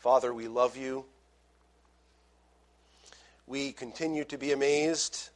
[0.00, 1.04] Father, we love you.
[3.46, 5.28] We continue to be amazed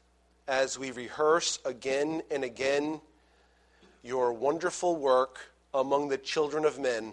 [0.48, 3.02] as we rehearse again and again
[4.02, 7.12] your wonderful work among the children of men.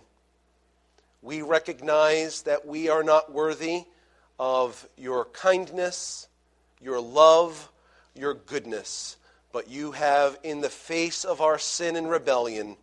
[1.22, 3.83] We recognize that we are not worthy
[4.40, 6.29] of your kindness,
[6.79, 7.70] your love,
[8.15, 9.18] your goodness,
[9.52, 12.78] but you have, in the face of our sin and rebellion,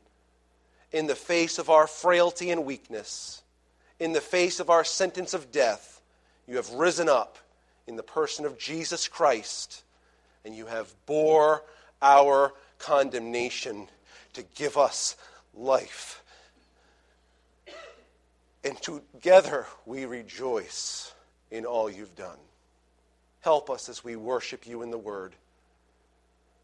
[0.93, 3.43] in the face of our frailty and weakness,
[4.01, 6.01] in the face of our sentence of death,
[6.47, 7.39] you have risen up
[7.87, 9.83] in the person of Jesus Christ,
[10.45, 11.63] and you have bore
[12.01, 13.89] our condemnation
[14.35, 15.17] to give us
[15.55, 16.23] life.
[18.65, 21.13] And together we rejoice
[21.51, 22.39] in all you've done.
[23.41, 25.35] Help us as we worship you in the Word,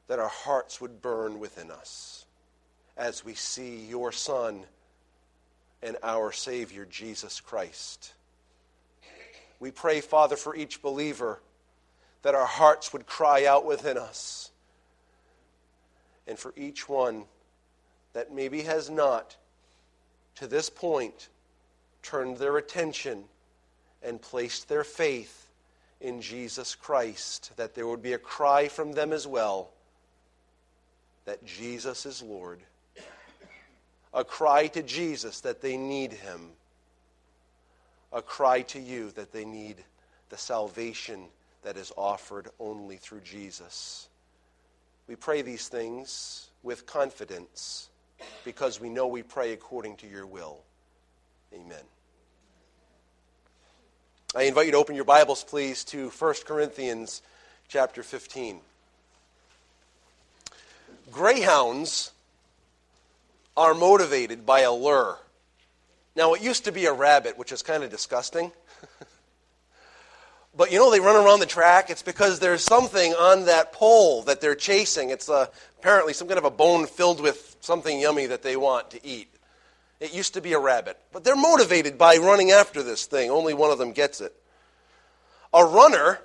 [0.08, 2.26] that our hearts would burn within us
[2.96, 4.64] as we see your Son
[5.84, 8.14] and our Savior, Jesus Christ.
[9.60, 11.40] We pray, Father, for each believer
[12.22, 14.50] that our hearts would cry out within us.
[16.26, 17.24] And for each one
[18.14, 19.36] that maybe has not,
[20.36, 21.28] to this point,
[22.02, 23.24] turned their attention
[24.02, 25.48] and placed their faith
[26.00, 29.70] in Jesus Christ, that there would be a cry from them as well
[31.26, 32.60] that Jesus is Lord.
[34.14, 36.50] A cry to Jesus that they need him.
[38.12, 39.76] A cry to you that they need
[40.30, 41.24] the salvation
[41.62, 44.08] that is offered only through Jesus.
[45.08, 47.88] We pray these things with confidence
[48.44, 50.60] because we know we pray according to your will.
[51.52, 51.84] Amen.
[54.34, 57.22] I invite you to open your Bibles, please, to 1 Corinthians
[57.68, 58.60] chapter 15.
[61.12, 62.12] Greyhounds
[63.56, 65.18] are motivated by a lure.
[66.16, 68.52] Now, it used to be a rabbit, which is kind of disgusting.
[70.56, 71.90] but you know, they run around the track.
[71.90, 75.10] It's because there's something on that pole that they're chasing.
[75.10, 75.46] It's uh,
[75.78, 79.28] apparently some kind of a bone filled with something yummy that they want to eat.
[80.00, 80.98] It used to be a rabbit.
[81.12, 83.30] But they're motivated by running after this thing.
[83.30, 84.34] Only one of them gets it.
[85.52, 86.20] A runner,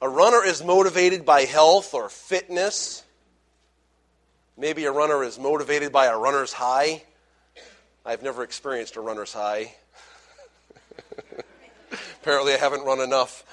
[0.00, 3.04] a runner is motivated by health or fitness.
[4.56, 7.02] Maybe a runner is motivated by a runner's high.
[8.04, 9.74] I've never experienced a runner's high.
[12.20, 13.44] Apparently, I haven't run enough.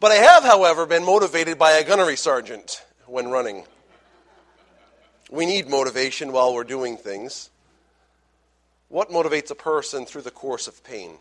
[0.00, 3.64] But I have, however, been motivated by a gunnery sergeant when running.
[5.30, 7.50] We need motivation while we're doing things.
[8.88, 11.12] What motivates a person through the course of pain?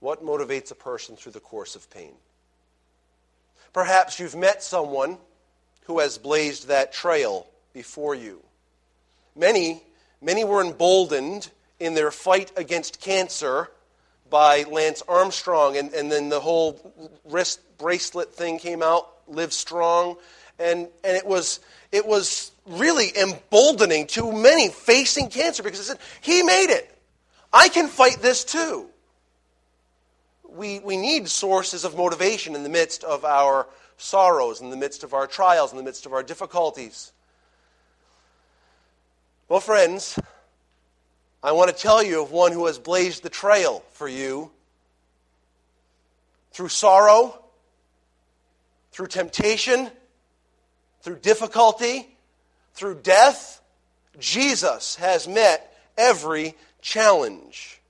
[0.00, 2.12] What motivates a person through the course of pain?
[3.74, 5.18] Perhaps you've met someone
[5.86, 8.40] who has blazed that trail before you.
[9.36, 9.82] Many,
[10.22, 13.68] many were emboldened in their fight against cancer
[14.30, 20.16] by Lance Armstrong, and, and then the whole wrist bracelet thing came out, Live Strong,
[20.58, 21.58] and, and it was
[21.90, 26.90] it was really emboldening to many facing cancer because it said, He made it.
[27.52, 28.88] I can fight this too.
[30.54, 33.66] We, we need sources of motivation in the midst of our
[33.96, 37.12] sorrows, in the midst of our trials, in the midst of our difficulties.
[39.48, 40.18] Well, friends,
[41.42, 44.52] I want to tell you of one who has blazed the trail for you
[46.52, 47.36] through sorrow,
[48.92, 49.90] through temptation,
[51.02, 52.16] through difficulty,
[52.74, 53.60] through death,
[54.20, 57.80] Jesus has met every challenge,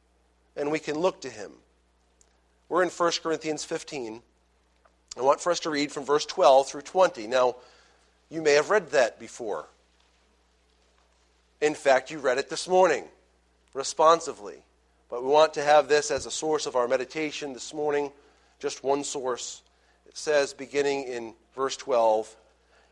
[0.56, 1.53] and we can look to him.
[2.69, 4.22] We're in 1 Corinthians 15.
[5.16, 7.26] I want for us to read from verse 12 through 20.
[7.26, 7.56] Now,
[8.30, 9.66] you may have read that before.
[11.60, 13.04] In fact, you read it this morning
[13.74, 14.56] responsively.
[15.10, 18.10] But we want to have this as a source of our meditation this morning,
[18.58, 19.62] just one source.
[20.06, 22.34] It says, beginning in verse 12,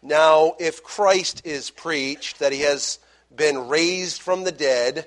[0.02, 2.98] now, if Christ is preached that he has
[3.34, 5.06] been raised from the dead,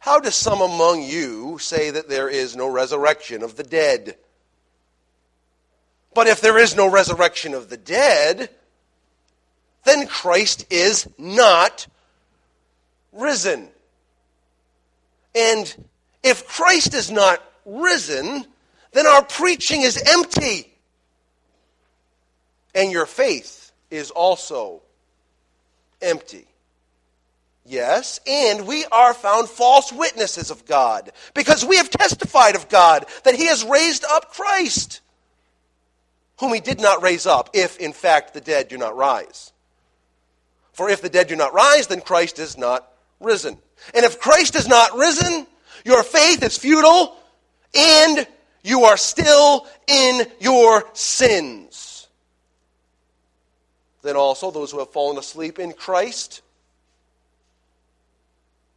[0.00, 4.16] how do some among you say that there is no resurrection of the dead?
[6.14, 8.48] But if there is no resurrection of the dead,
[9.84, 11.86] then Christ is not
[13.12, 13.68] risen.
[15.34, 15.72] And
[16.22, 18.46] if Christ is not risen,
[18.92, 20.72] then our preaching is empty.
[22.74, 24.80] And your faith is also
[26.00, 26.46] empty.
[27.66, 33.04] Yes, and we are found false witnesses of God because we have testified of God
[33.24, 35.00] that He has raised up Christ,
[36.38, 39.52] whom He did not raise up, if in fact the dead do not rise.
[40.72, 42.90] For if the dead do not rise, then Christ is not
[43.20, 43.58] risen.
[43.94, 45.46] And if Christ is not risen,
[45.84, 47.16] your faith is futile
[47.74, 48.26] and
[48.62, 52.08] you are still in your sins.
[54.02, 56.42] Then also, those who have fallen asleep in Christ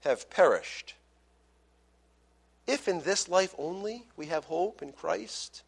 [0.04, 0.96] have perished.
[2.68, 5.64] If in this life only we have hope in Christ,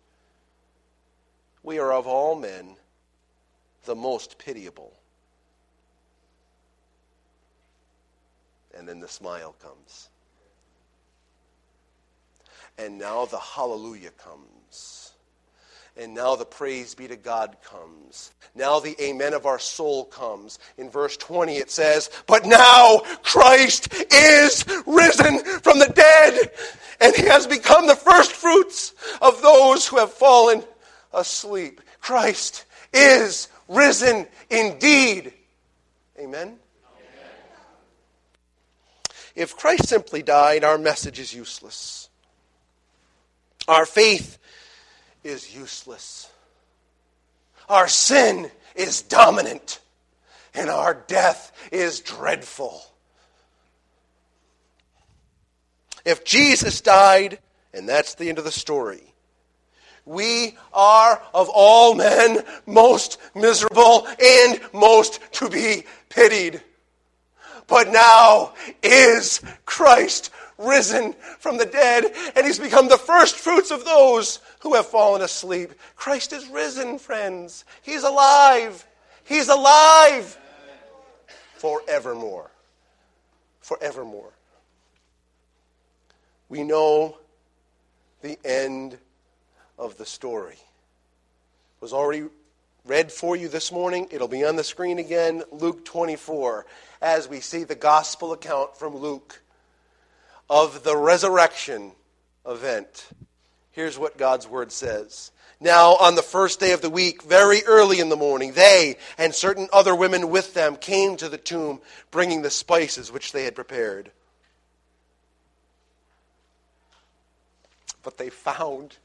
[1.64, 2.76] we are of all men
[3.86, 4.94] the most pitiable.
[8.78, 10.10] And then the smile comes.
[12.78, 15.05] And now the hallelujah comes.
[15.98, 18.32] And now the praise be to God comes.
[18.54, 20.60] Now the amen of our soul comes.
[20.78, 26.52] In verse 20 it says, But now Christ is risen from the dead,
[27.00, 30.64] and he has become the first fruits of those who have fallen
[31.14, 31.80] asleep.
[32.02, 35.34] Christ is risen indeed.
[36.20, 36.58] Amen?
[39.34, 42.10] If Christ simply died, our message is useless.
[43.68, 44.38] Our faith
[45.26, 46.30] is useless.
[47.68, 49.80] Our sin is dominant.
[50.54, 52.82] And our death is dreadful.
[56.06, 57.40] If Jesus died,
[57.74, 59.04] and that's the end of the story,
[60.06, 66.62] we are of all men most miserable and most to be pitied.
[67.68, 72.06] But now is Christ risen from the dead,
[72.36, 75.72] and he's become the first fruits of those who have fallen asleep.
[75.96, 77.66] Christ is risen, friends.
[77.84, 78.84] He's alive.
[79.24, 80.36] He's alive
[81.58, 82.50] forevermore.
[83.62, 84.32] Forevermore.
[86.50, 87.18] We know
[88.24, 88.98] the end
[89.78, 90.56] of the story.
[90.56, 92.24] It was already
[92.86, 94.08] read for you this morning.
[94.10, 96.66] It'll be on the screen again, Luke 24,
[97.04, 99.44] as we see the gospel account from Luke
[100.50, 101.92] of the resurrection
[102.48, 103.10] event.
[103.76, 105.32] Here's what God's word says.
[105.60, 109.36] Now, on the first day of the week, very early in the morning, they and
[109.36, 113.54] certain other women with them came to the tomb, bringing the spices which they had
[113.54, 114.12] prepared.
[118.02, 118.98] But they found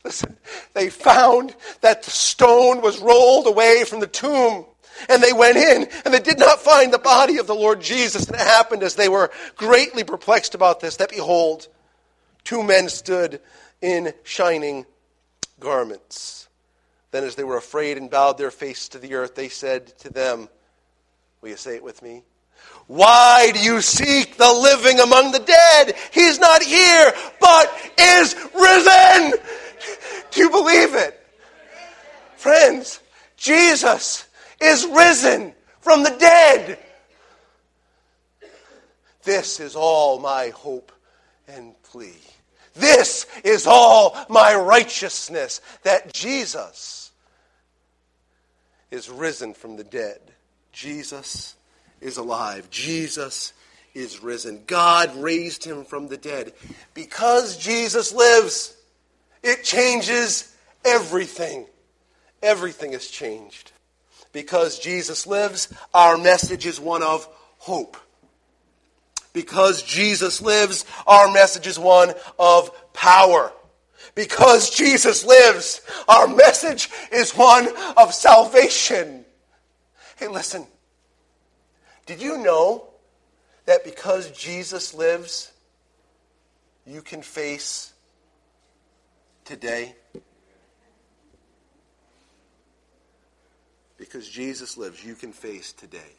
[0.04, 0.38] Listen,
[0.72, 4.64] they found that the stone was rolled away from the tomb.
[5.08, 8.26] And they went in, and they did not find the body of the Lord Jesus.
[8.26, 11.68] And it happened as they were greatly perplexed about this, that behold,
[12.44, 13.40] two men stood
[13.80, 14.86] in shining
[15.58, 16.48] garments.
[17.10, 20.12] Then, as they were afraid and bowed their faces to the earth, they said to
[20.12, 20.48] them,
[21.40, 22.22] Will you say it with me?
[22.86, 25.94] Why do you seek the living among the dead?
[26.12, 29.32] He's not here, but is risen.
[30.30, 31.16] Do you believe it?
[32.36, 33.00] Friends,
[33.36, 34.26] Jesus
[34.60, 36.78] is risen from the dead.
[39.22, 40.92] This is all my hope
[41.48, 42.16] and plea.
[42.80, 47.10] This is all my righteousness that Jesus
[48.90, 50.20] is risen from the dead.
[50.72, 51.54] Jesus
[52.00, 52.70] is alive.
[52.70, 53.52] Jesus
[53.94, 54.62] is risen.
[54.66, 56.52] God raised him from the dead.
[56.94, 58.76] Because Jesus lives,
[59.42, 60.54] it changes
[60.84, 61.66] everything.
[62.42, 63.72] Everything has changed.
[64.32, 67.28] Because Jesus lives, our message is one of
[67.58, 67.96] hope.
[69.32, 73.52] Because Jesus lives, our message is one of power.
[74.14, 79.24] Because Jesus lives, our message is one of salvation.
[80.16, 80.66] Hey, listen.
[82.06, 82.88] Did you know
[83.66, 85.52] that because Jesus lives,
[86.84, 87.92] you can face
[89.44, 89.94] today?
[93.96, 96.16] Because Jesus lives, you can face today.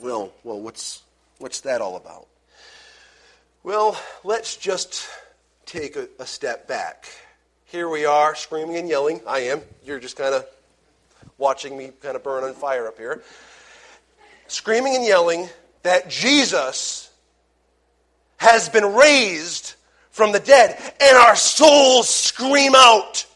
[0.00, 1.02] Well, well, what's
[1.42, 2.28] what's that all about?
[3.64, 5.08] Well, let's just
[5.66, 7.06] take a, a step back.
[7.64, 9.20] Here we are, screaming and yelling.
[9.26, 9.60] I am.
[9.84, 10.46] You're just kind of
[11.38, 13.22] watching me kind of burn on fire up here.
[14.46, 15.48] Screaming and yelling
[15.82, 17.10] that Jesus
[18.36, 19.74] has been raised
[20.10, 23.26] from the dead, and our souls scream out.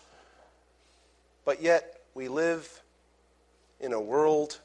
[1.45, 2.83] But yet, we live
[3.81, 4.61] in a world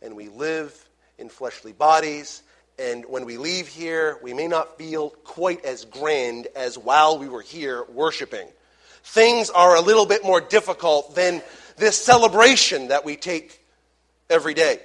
[0.00, 2.42] and we live in fleshly bodies.
[2.82, 7.28] And when we leave here, we may not feel quite as grand as while we
[7.28, 8.48] were here worshiping.
[9.04, 11.42] Things are a little bit more difficult than
[11.76, 13.64] this celebration that we take
[14.28, 14.80] every day.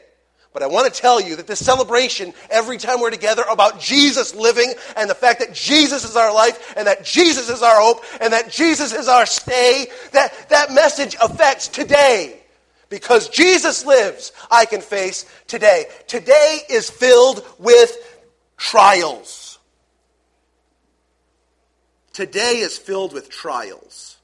[0.53, 4.35] But I want to tell you that this celebration, every time we're together, about Jesus
[4.35, 8.03] living and the fact that Jesus is our life and that Jesus is our hope
[8.21, 12.41] and that Jesus is our stay, that, that message affects today.
[12.89, 15.85] Because Jesus lives, I can face today.
[16.07, 17.97] Today is filled with
[18.55, 19.59] trials.
[22.13, 24.17] Today is filled with trials.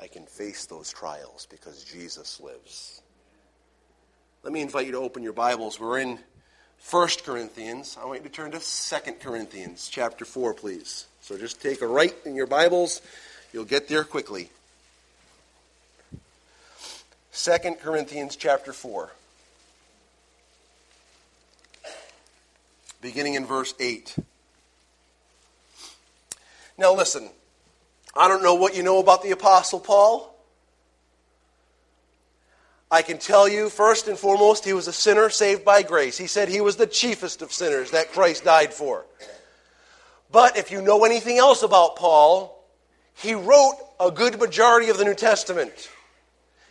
[0.00, 3.02] I can face those trials because Jesus lives.
[4.42, 5.80] Let me invite you to open your Bibles.
[5.80, 6.18] We're in
[6.90, 7.96] 1 Corinthians.
[8.00, 11.06] I want you to turn to 2 Corinthians chapter 4, please.
[11.22, 13.00] So just take a right in your Bibles.
[13.52, 14.50] You'll get there quickly.
[17.36, 19.10] 2 Corinthians chapter 4.
[23.00, 24.16] Beginning in verse 8.
[26.78, 27.28] Now listen,
[28.16, 30.32] I don't know what you know about the Apostle Paul.
[32.88, 36.16] I can tell you, first and foremost, he was a sinner saved by grace.
[36.16, 39.04] He said he was the chiefest of sinners that Christ died for.
[40.30, 42.64] But if you know anything else about Paul,
[43.16, 45.90] he wrote a good majority of the New Testament.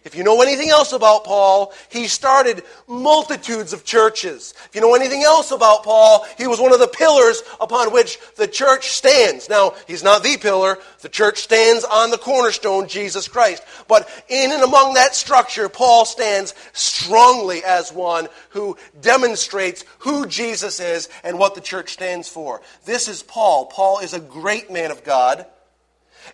[0.04, 4.54] If you know anything else about Paul, he started multitudes of churches.
[4.66, 8.20] If you know anything else about Paul, he was one of the pillars upon which
[8.36, 9.48] the church stands.
[9.50, 10.78] Now, he's not the pillar.
[11.02, 13.64] The church stands on the cornerstone, Jesus Christ.
[13.88, 20.82] But in and among that structure, Paul stands strongly as one who demonstrates who Jesus
[20.82, 22.62] is and what the church stands for.
[22.84, 23.68] This is Paul.
[23.68, 25.46] Paul is a great man of God.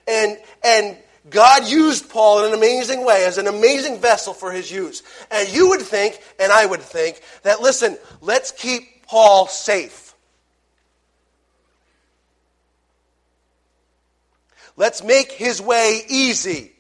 [0.08, 0.98] And, and
[1.30, 5.04] God used Paul in an amazing way, as an amazing vessel for his use.
[5.32, 10.14] And you would think, and I would think, that listen, let's keep Paul safe.
[14.78, 16.72] Let's make his way easy.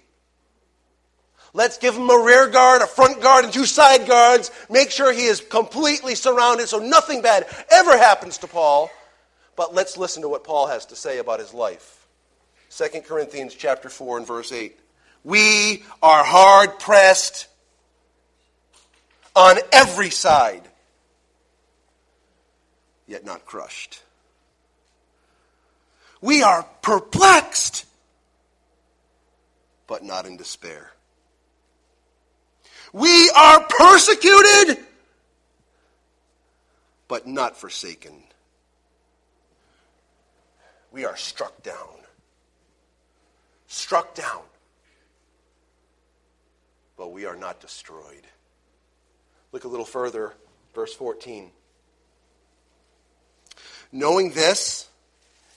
[1.53, 4.51] Let's give him a rear guard, a front guard, and two side guards.
[4.69, 8.89] Make sure he is completely surrounded so nothing bad ever happens to Paul.
[9.57, 11.98] But let's listen to what Paul has to say about his life.
[12.69, 14.77] 2 Corinthians chapter 4 and verse 8.
[15.23, 17.47] We are hard pressed
[19.35, 20.61] on every side,
[23.07, 24.01] yet not crushed.
[26.21, 27.85] We are perplexed,
[29.87, 30.91] but not in despair.
[32.93, 34.77] We are persecuted,
[37.07, 38.23] but not forsaken.
[40.91, 41.99] We are struck down
[43.69, 44.41] struck down.
[46.97, 48.27] But we are not destroyed.
[49.53, 50.33] Look a little further,
[50.75, 51.51] verse 14.
[53.91, 54.87] Knowing this,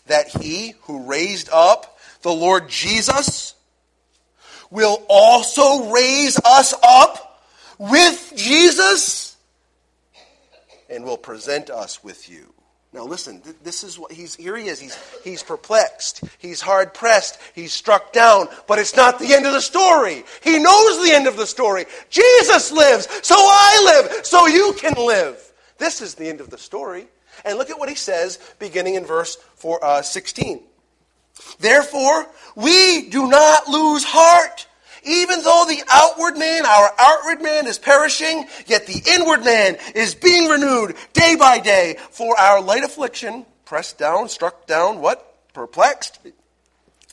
[0.06, 3.54] that he who raised up the Lord Jesus
[4.70, 7.44] will also raise us up
[7.78, 9.36] with Jesus
[10.88, 12.52] and will present us with you.
[12.92, 14.78] Now listen, this is what he's here he is.
[14.78, 16.22] He's he's perplexed.
[16.38, 17.38] He's hard pressed.
[17.54, 20.24] He's struck down, but it's not the end of the story.
[20.42, 21.86] He knows the end of the story.
[22.10, 25.52] Jesus lives, so I live, so you can live.
[25.78, 27.06] This is the end of the story.
[27.46, 30.62] And look at what he says beginning in verse four, uh, 16.
[31.58, 34.66] Therefore, we do not lose heart.
[35.04, 40.14] Even though the outward man, our outward man is perishing, yet the inward man is
[40.14, 41.96] being renewed day by day.
[42.10, 45.52] For our light affliction, pressed down, struck down, what?
[45.54, 46.20] Perplexed?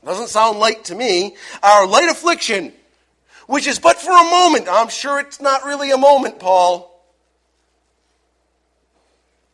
[0.06, 1.36] Doesn't sound light to me.
[1.64, 2.74] Our light affliction,
[3.48, 4.68] which is but for a moment.
[4.70, 6.86] I'm sure it's not really a moment, Paul.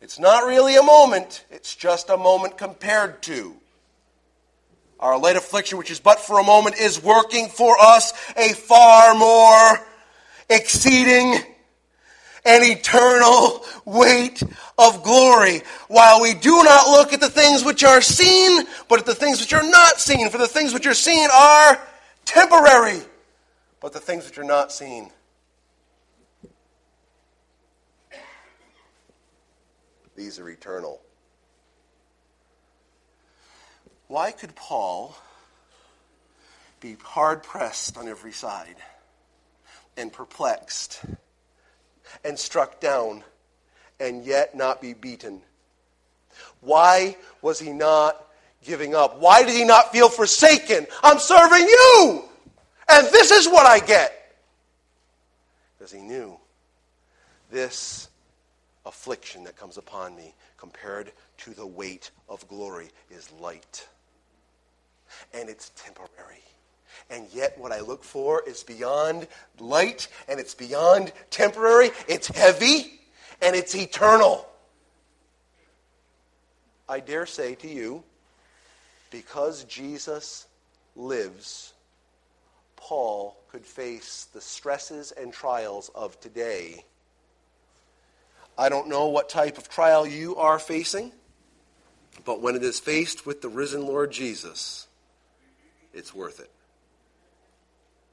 [0.02, 1.46] It's not really a moment.
[1.50, 3.56] It's just a moment compared to
[5.00, 9.14] our light affliction, which is but for a moment, is working for us a far
[9.16, 9.86] more
[10.50, 11.36] exceeding
[12.46, 14.42] and eternal weight
[14.78, 15.62] of glory.
[15.88, 19.42] While we do not look at the things which are seen, but at the things
[19.42, 20.30] which are not seen.
[20.30, 21.82] For the things which are seen are
[22.24, 23.02] temporary,
[23.82, 25.12] but the things which are not seen.
[30.16, 31.02] These are eternal.
[34.08, 35.16] Why could Paul
[36.80, 38.76] be hard pressed on every side
[39.98, 41.02] and perplexed
[42.24, 43.24] and struck down
[44.00, 45.42] and yet not be beaten?
[46.62, 48.24] Why was he not
[48.64, 49.20] giving up?
[49.20, 50.86] Why did he not feel forsaken?
[51.02, 52.26] I'm serving you,
[52.88, 54.38] and this is what I get.
[55.78, 56.38] Because he knew
[57.50, 58.10] this
[58.86, 63.88] affliction that comes upon me compared to the weight of glory is light
[65.34, 66.44] and it's temporary.
[67.10, 69.28] And yet, what I look for is beyond
[69.60, 71.92] light and it's beyond temporary.
[72.08, 73.00] It's heavy
[73.42, 74.48] and it's eternal.
[76.88, 78.04] I dare say to you,
[79.12, 80.48] because Jesus
[80.96, 81.74] lives,
[82.76, 86.86] Paul could face the stresses and trials of today
[88.58, 91.12] I don't know what type of trial you are facing,
[92.24, 94.85] but when it is faced with the risen Lord Jesus,
[95.96, 96.52] it's worth it.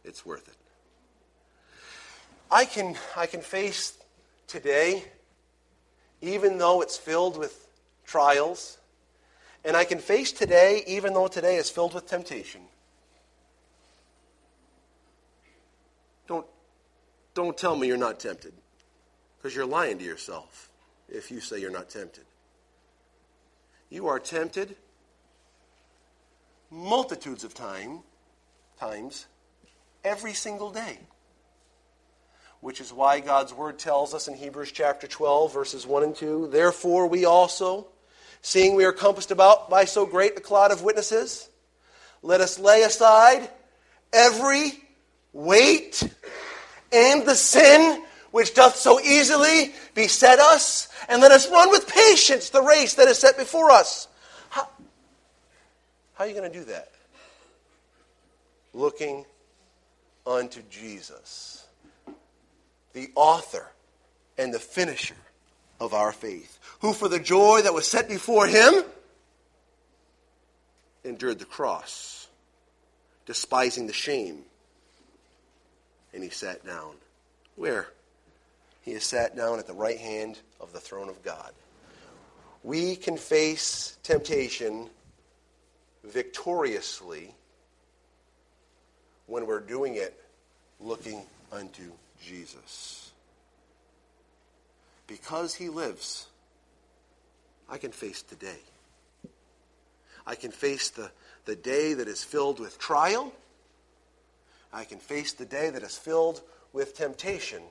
[0.04, 0.54] It's worth it.
[2.50, 3.98] I can, I can face
[4.46, 5.04] today,
[6.20, 7.66] even though it's filled with
[8.06, 8.78] trials,
[9.64, 12.60] and I can face today, even though today is filled with temptation.
[16.28, 16.46] Don't,
[17.34, 18.52] don't tell me you're not tempted,
[19.38, 20.70] because you're lying to yourself
[21.08, 22.24] if you say you're not tempted.
[23.90, 24.76] You are tempted
[26.72, 28.00] multitudes of time,
[28.80, 29.26] times
[30.02, 30.98] every single day.
[32.60, 36.48] Which is why God's word tells us in Hebrews chapter 12, verses 1 and 2
[36.50, 37.88] Therefore, we also,
[38.40, 41.48] seeing we are compassed about by so great a cloud of witnesses,
[42.22, 43.50] let us lay aside
[44.12, 44.72] every
[45.32, 46.02] weight
[46.92, 52.48] and the sin which doth so easily beset us, and let us run with patience
[52.48, 54.08] the race that is set before us.
[56.14, 56.90] How, are you going to do that?
[58.74, 59.24] Looking
[60.26, 61.66] unto Jesus,
[62.92, 63.70] the author
[64.38, 65.16] and the finisher
[65.80, 68.84] of our faith, who for the joy that was set before him
[71.04, 72.28] endured the cross,
[73.26, 74.42] despising the shame,
[76.14, 76.94] and he sat down.
[77.56, 77.88] Where?
[78.82, 81.52] He is sat down at the right hand of the throne of God.
[82.62, 84.88] We can face temptation
[86.04, 87.34] victoriously
[89.26, 90.18] when we're doing it
[90.80, 91.92] looking unto
[92.22, 93.12] Jesus.
[95.06, 96.26] Because he lives,
[97.68, 98.58] I can face today.
[100.26, 101.10] I can face the,
[101.44, 103.32] the day that is filled with trial.
[104.72, 106.42] I can face the day that is filled
[106.72, 107.62] with temptation.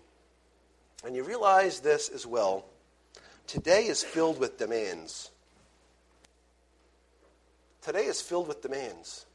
[1.05, 2.65] And you realize this as well.
[3.47, 5.31] Today is filled with demands.
[7.81, 9.25] Today is filled with demands.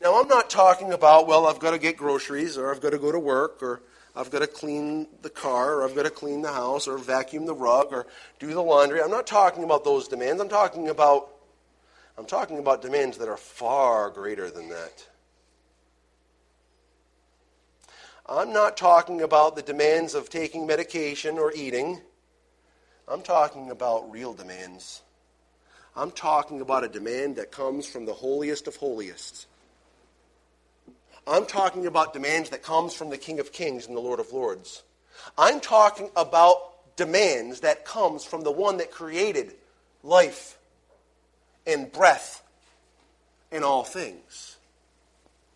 [0.00, 2.98] Now, I'm not talking about, well, I've got to get groceries, or I've got to
[2.98, 3.82] go to work, or
[4.14, 7.46] I've got to clean the car, or I've got to clean the house, or vacuum
[7.46, 8.06] the rug, or
[8.38, 9.00] do the laundry.
[9.00, 10.42] I'm not talking about those demands.
[10.42, 11.30] I'm talking about
[12.18, 15.06] I'm talking about demands that are far greater than that.
[18.24, 22.00] I'm not talking about the demands of taking medication or eating.
[23.06, 25.02] I'm talking about real demands.
[25.96, 29.46] I'm talking about a demand that comes from the holiest of holiest.
[31.26, 34.32] I'm talking about demands that comes from the King of Kings and the Lord of
[34.32, 34.82] Lords.
[35.38, 39.54] I'm talking about demands that comes from the one that created
[40.02, 40.58] life
[41.66, 42.42] and breath
[43.50, 44.56] and all things.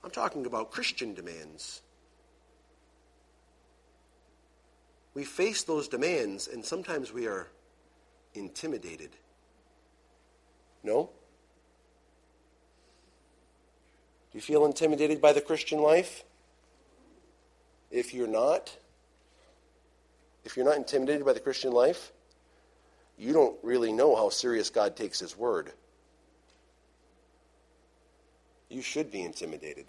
[0.03, 1.83] I'm talking about Christian demands.
[5.13, 7.49] We face those demands and sometimes we are
[8.35, 9.11] intimidated.
[10.83, 11.11] No?
[14.33, 16.25] Do you feel intimidated by the Christian life?
[17.91, 18.77] If you're not,
[20.45, 22.13] if you're not intimidated by the Christian life,
[23.19, 25.73] you don't really know how serious God takes His word.
[28.69, 29.87] You should be intimidated.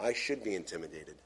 [0.00, 1.16] I should be intimidated.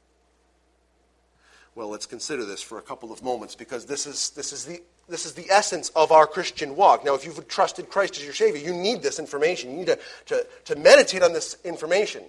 [1.79, 4.83] Well, let's consider this for a couple of moments because this is, this is, the,
[5.09, 7.05] this is the essence of our Christian walk.
[7.05, 9.71] Now, if you've trusted Christ as your Savior, you need this information.
[9.71, 12.25] You need to, to, to meditate on this information.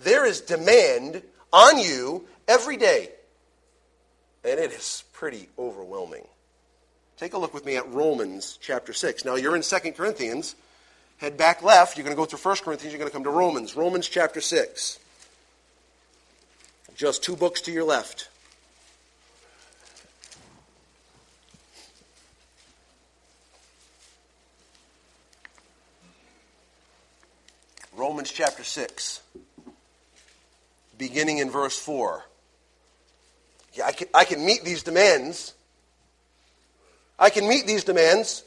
[0.00, 1.22] There is demand
[1.54, 3.08] on you every day,
[4.44, 6.26] and it is pretty overwhelming.
[7.16, 9.24] Take a look with me at Romans chapter 6.
[9.24, 10.54] Now, you're in 2 Corinthians.
[11.16, 11.96] Head back left.
[11.96, 12.92] You're going to go through 1 Corinthians.
[12.92, 13.74] You're going to come to Romans.
[13.74, 14.98] Romans chapter 6.
[16.94, 18.28] Just two books to your left.
[28.02, 29.20] Romans chapter 6,
[30.98, 32.24] beginning in verse 4.
[33.74, 35.54] Yeah, I can, I can meet these demands.
[37.16, 38.42] I can meet these demands.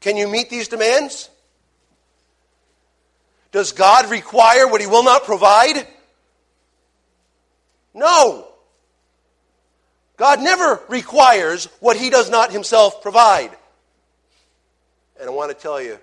[0.00, 1.30] Can you meet these demands?
[3.52, 5.86] Does God require what He will not provide?
[7.94, 8.46] No.
[10.18, 13.50] God never requires what He does not Himself provide.
[15.18, 15.98] And I want to tell you,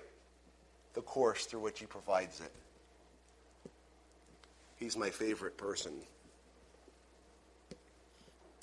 [0.94, 2.52] the course through which He provides it.
[4.76, 5.92] He's my favorite person.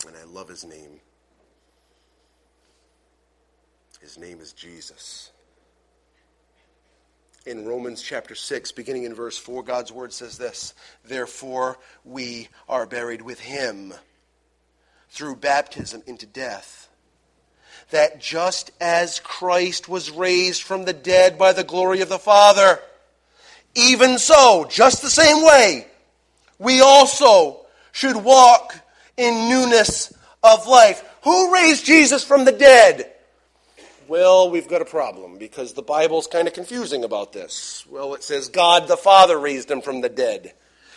[0.07, 0.99] And I love His name.
[4.01, 5.31] His name is Jesus.
[7.45, 10.73] In Romans chapter 6, beginning in verse 4, God's word says this
[11.05, 13.93] Therefore, we are buried with him
[15.09, 16.88] through baptism into death.
[17.91, 22.79] That just as Christ was raised from the dead by the glory of the Father,
[23.75, 25.87] even so, just the same way,
[26.59, 28.75] we also should walk
[29.17, 31.03] in newness of life.
[31.23, 33.11] Who raised Jesus from the dead?
[34.07, 37.85] Well, we've got a problem because the Bible's kind of confusing about this.
[37.87, 40.53] Well, it says God the Father raised him from the dead.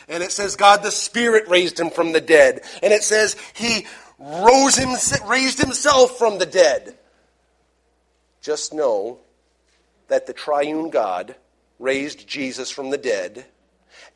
[0.08, 2.62] And it says God the Spirit raised him from the dead.
[2.82, 3.86] And it says he
[4.22, 4.90] rose him,
[5.28, 6.96] raised himself from the dead.
[8.40, 9.18] Just know
[10.08, 11.34] that the triune God
[11.78, 13.44] raised Jesus from the dead,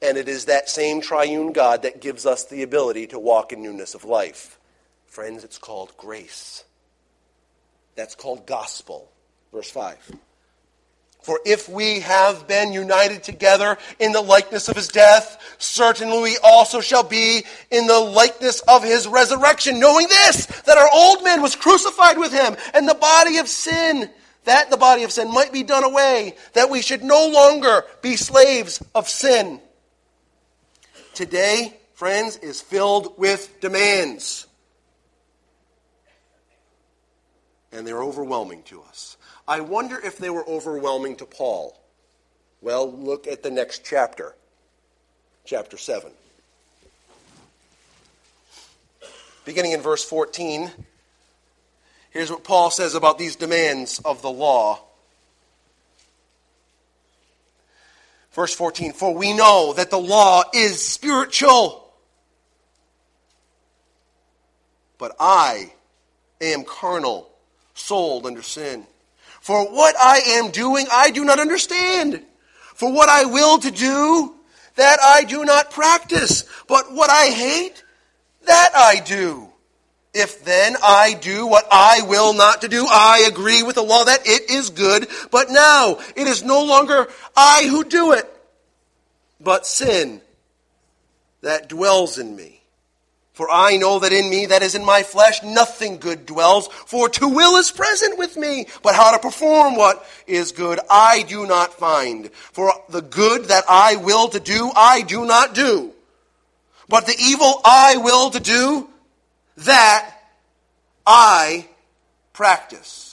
[0.00, 3.62] and it is that same triune God that gives us the ability to walk in
[3.62, 4.58] newness of life.
[5.06, 6.64] Friends, it's called grace.
[7.96, 9.10] That's called gospel.
[9.52, 10.12] Verse 5.
[11.26, 16.38] For if we have been united together in the likeness of his death, certainly we
[16.40, 21.42] also shall be in the likeness of his resurrection, knowing this, that our old man
[21.42, 24.08] was crucified with him, and the body of sin,
[24.44, 28.14] that the body of sin might be done away, that we should no longer be
[28.14, 29.60] slaves of sin.
[31.12, 34.46] Today, friends, is filled with demands.
[37.72, 39.16] And they're overwhelming to us.
[39.48, 41.78] I wonder if they were overwhelming to Paul.
[42.60, 44.34] Well, look at the next chapter,
[45.44, 46.10] chapter 7.
[49.44, 50.72] Beginning in verse 14,
[52.10, 54.80] here's what Paul says about these demands of the law.
[58.32, 61.88] Verse 14 For we know that the law is spiritual,
[64.98, 65.72] but I
[66.40, 67.30] am carnal,
[67.74, 68.86] sold under sin.
[69.46, 72.20] For what I am doing, I do not understand.
[72.74, 74.34] For what I will to do,
[74.74, 76.44] that I do not practice.
[76.66, 77.84] But what I hate,
[78.46, 79.48] that I do.
[80.12, 84.02] If then I do what I will not to do, I agree with the law
[84.02, 85.06] that it is good.
[85.30, 87.06] But now it is no longer
[87.36, 88.28] I who do it,
[89.38, 90.22] but sin
[91.42, 92.55] that dwells in me.
[93.36, 96.68] For I know that in me, that is in my flesh, nothing good dwells.
[96.68, 101.22] For to will is present with me, but how to perform what is good I
[101.22, 102.32] do not find.
[102.32, 105.92] For the good that I will to do, I do not do.
[106.88, 108.88] But the evil I will to do,
[109.58, 110.14] that
[111.06, 111.68] I
[112.32, 113.05] practice.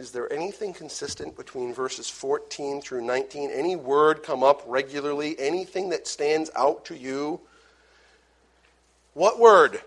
[0.00, 3.50] Is there anything consistent between verses 14 through 19?
[3.50, 5.38] Any word come up regularly?
[5.38, 7.38] Anything that stands out to you?
[9.12, 9.82] What word?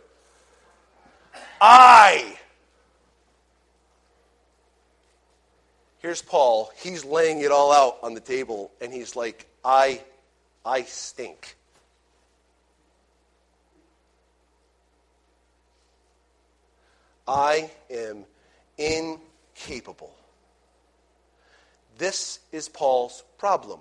[1.59, 2.37] I.
[5.97, 6.69] Here's Paul.
[6.75, 9.99] He's laying it all out on the table, and he's like, I,
[10.63, 11.55] I stink.
[17.27, 18.25] I am
[18.77, 19.17] in
[19.55, 20.15] capable.
[21.97, 23.79] This is Paul's problem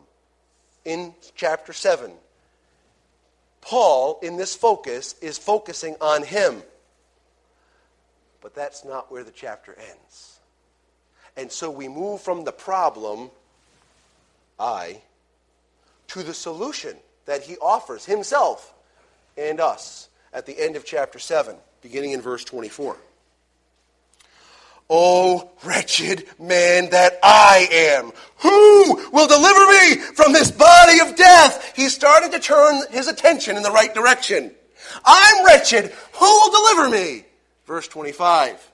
[0.84, 2.12] in chapter 7.
[3.60, 6.62] Paul, in this focus, is focusing on him.
[8.40, 10.40] But that's not where the chapter ends.
[11.36, 13.30] And so we move from the problem,
[14.58, 15.00] I,
[16.08, 18.74] to the solution that he offers himself
[19.38, 22.96] and us at the end of chapter 7, beginning in verse 24.
[24.90, 28.12] Oh, wretched man that I am.
[28.38, 31.72] Who will deliver me from this body of death?
[31.74, 34.52] He started to turn his attention in the right direction.
[35.04, 35.92] I'm wretched.
[36.14, 37.24] Who will deliver me?
[37.66, 38.72] Verse 25.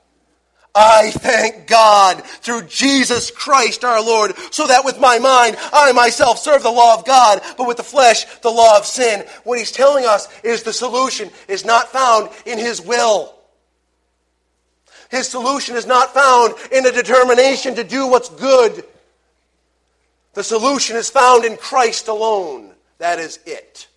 [0.74, 6.38] I thank God through Jesus Christ our Lord, so that with my mind I myself
[6.38, 9.24] serve the law of God, but with the flesh the law of sin.
[9.44, 13.34] What he's telling us is the solution is not found in his will.
[15.08, 18.84] His solution is not found in a determination to do what's good.
[20.34, 22.72] The solution is found in Christ alone.
[22.98, 23.88] That is it.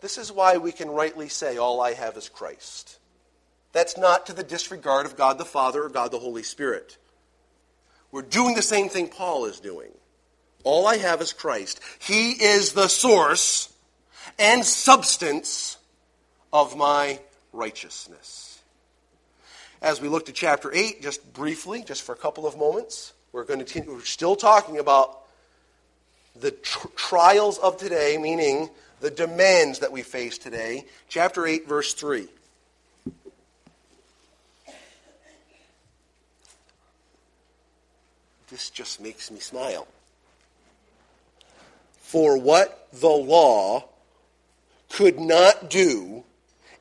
[0.00, 2.98] This is why we can rightly say, All I have is Christ.
[3.72, 6.96] That's not to the disregard of God the Father or God the Holy Spirit.
[8.12, 9.90] We're doing the same thing Paul is doing.
[10.62, 11.80] All I have is Christ.
[11.98, 13.74] He is the source
[14.38, 15.76] and substance
[16.52, 17.18] of my
[17.52, 18.53] righteousness
[19.84, 23.44] as we look to chapter 8, just briefly, just for a couple of moments, we're
[23.44, 25.20] going to we're still talking about
[26.34, 28.70] the tr- trials of today, meaning
[29.00, 30.86] the demands that we face today.
[31.10, 32.26] Chapter 8, verse 3.
[38.48, 39.86] This just makes me smile.
[42.00, 43.84] for what the law
[44.88, 46.22] could not do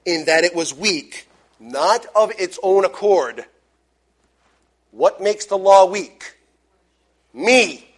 [0.05, 1.27] in that it was weak,
[1.63, 3.45] not of its own accord.
[4.91, 6.35] What makes the law weak?
[7.33, 7.89] Me.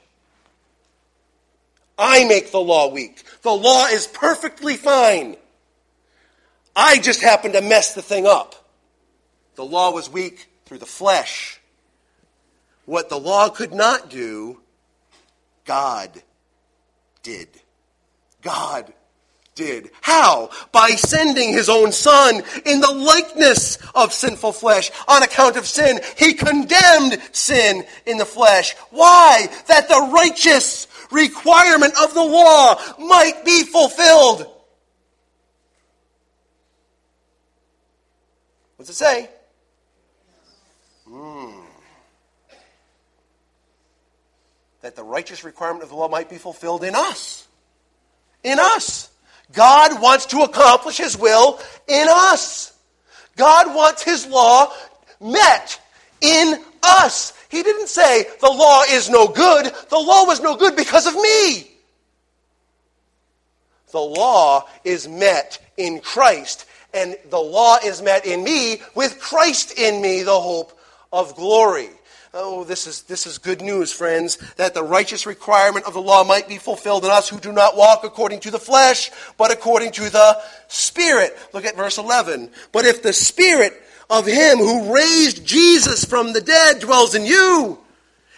[1.97, 3.23] I make the law weak.
[3.41, 5.36] The law is perfectly fine.
[6.75, 8.56] I just happen to mess the thing up.
[9.56, 11.60] The law was weak through the flesh.
[12.86, 14.62] What the law could not do,
[15.65, 16.12] God
[17.23, 17.47] did.
[18.41, 18.93] God
[19.55, 19.89] did.
[20.01, 20.49] How?
[20.71, 24.91] By sending his own son in the likeness of sinful flesh.
[25.07, 28.75] On account of sin, he condemned sin in the flesh.
[28.91, 29.47] Why?
[29.67, 34.45] That the righteous requirement of the law might be fulfilled.
[38.75, 39.29] What's it say?
[41.09, 41.63] Mm.
[44.81, 47.47] That the righteous requirement of the law might be fulfilled in us.
[48.43, 49.09] In us.
[49.53, 52.73] God wants to accomplish His will in us.
[53.36, 54.71] God wants His law
[55.19, 55.79] met
[56.21, 57.34] in us.
[57.49, 59.65] He didn't say the law is no good.
[59.89, 61.71] The law was no good because of me.
[63.91, 69.77] The law is met in Christ, and the law is met in me with Christ
[69.79, 70.77] in me, the hope
[71.13, 71.89] of glory.
[72.37, 76.25] Oh, this is, this is good news, friends, that the righteous requirement of the law
[76.25, 79.93] might be fulfilled in us who do not walk according to the flesh, but according
[79.93, 81.33] to the Spirit.
[81.53, 82.51] Look at verse 11.
[82.73, 87.79] But if the Spirit of him who raised Jesus from the dead dwells in you,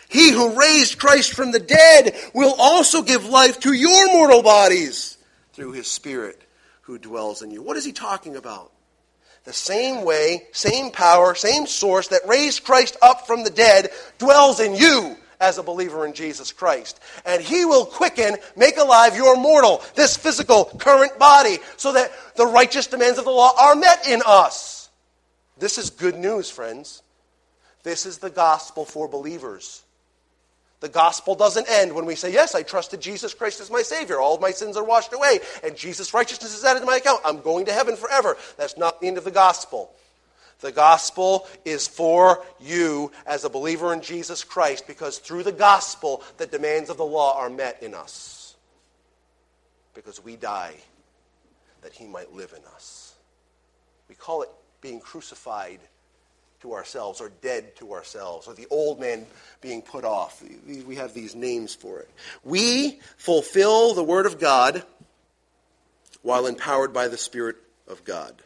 [0.10, 5.18] he who raised Christ from the dead will also give life to your mortal bodies
[5.54, 6.40] through his Spirit
[6.82, 7.64] who dwells in you.
[7.64, 8.72] What is he talking about?
[9.48, 14.60] The same way, same power, same source that raised Christ up from the dead dwells
[14.60, 17.00] in you as a believer in Jesus Christ.
[17.26, 22.46] And he will quicken, make alive your mortal, this physical, current body, so that the
[22.46, 24.90] righteous demands of the law are met in us.
[25.58, 27.02] This is good news, friends.
[27.84, 29.82] This is the gospel for believers.
[30.80, 34.20] The gospel doesn't end when we say, Yes, I trusted Jesus Christ as my Savior.
[34.20, 37.22] All of my sins are washed away, and Jesus' righteousness is added to my account.
[37.26, 38.38] I'm going to heaven forever.
[38.58, 39.92] That's not the end of the gospel.
[40.60, 46.24] The gospel is for you as a believer in Jesus Christ because through the gospel,
[46.38, 48.56] the demands of the law are met in us.
[49.94, 50.76] Because we die
[51.82, 53.16] that he might live in us.
[54.10, 54.50] We call it
[54.82, 55.80] being crucified
[56.62, 59.26] to ourselves or dead to ourselves or the old man
[59.62, 60.44] being put off.
[60.66, 62.10] We have these names for it.
[62.44, 64.84] We fulfill the Word of God
[66.22, 68.42] while empowered by the Spirit of God.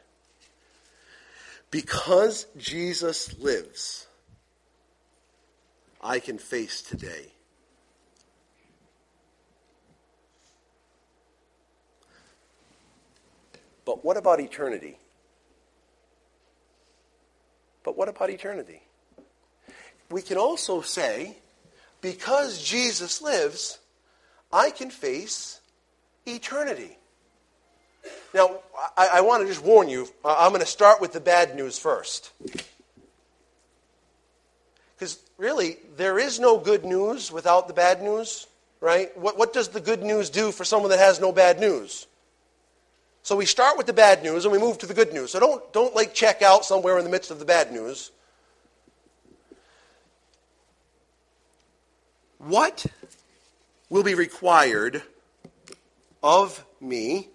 [1.72, 4.08] Because Jesus lives,
[6.02, 7.32] I can face today.
[13.86, 14.98] But what about eternity?
[17.84, 18.82] But what about eternity?
[20.10, 21.38] We can also say,
[22.02, 23.80] because Jesus lives,
[24.52, 25.62] I can face
[26.26, 26.98] eternity.
[28.34, 28.60] Now,
[28.98, 31.78] I, I want to just warn you, I'm going to start with the bad news
[31.78, 32.32] first.
[34.96, 38.48] Because really, there is no good news without the bad news,
[38.80, 39.16] right?
[39.18, 42.08] What, what does the good news do for someone that has no bad news?
[43.24, 45.32] So we start with the bad news and we move to the good news.
[45.32, 48.12] So don't, don't like check out somewhere in the midst of the bad news.
[52.40, 52.86] What
[53.90, 55.04] will be required
[56.24, 57.30] of me,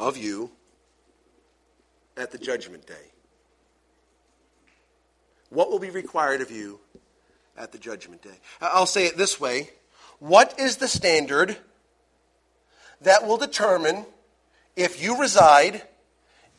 [0.00, 0.50] of you,
[2.16, 3.12] at the judgment day?
[5.50, 6.80] What will be required of you
[7.56, 8.40] at the judgment day?
[8.60, 9.70] I'll say it this way
[10.18, 11.56] What is the standard?
[13.04, 14.06] That will determine
[14.76, 15.82] if you reside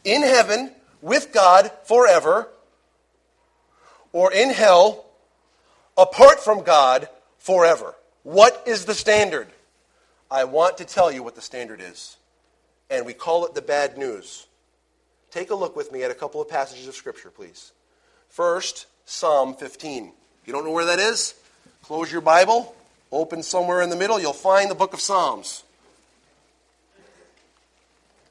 [0.04, 2.50] in heaven with God forever
[4.12, 5.06] or in hell
[5.98, 7.96] apart from God forever.
[8.24, 9.48] What is the standard?
[10.32, 12.18] I want to tell you what the standard is.
[12.90, 14.48] And we call it the bad news.
[15.32, 17.72] Take a look with me at a couple of passages of Scripture, please.
[18.30, 20.12] First, Psalm 15.
[20.46, 21.36] You don't know where that is?
[21.84, 22.76] Close your Bible,
[23.12, 25.63] open somewhere in the middle, you'll find the book of Psalms.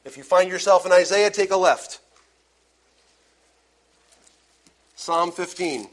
[0.04, 2.00] If you find yourself in Isaiah, take a left.
[4.96, 5.88] Psalm 15.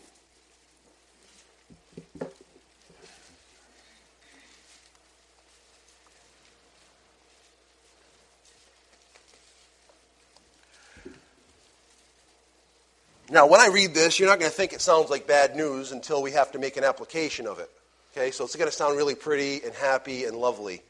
[13.31, 15.91] Now, when I read this, you're not going to think it sounds like bad news
[15.91, 17.69] until we have to make an application of it.
[18.11, 20.81] Okay, so it's going to sound really pretty and happy and lovely.